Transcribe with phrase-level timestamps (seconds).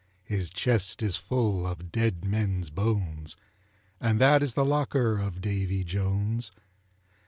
[0.23, 3.35] His chest is full of dead men's bones,
[3.99, 6.51] And that is the locker of Davy Jones.